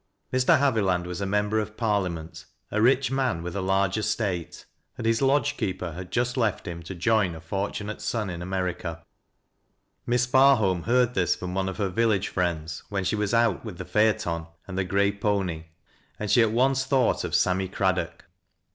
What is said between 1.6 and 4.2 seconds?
Parliament, a rich man with a large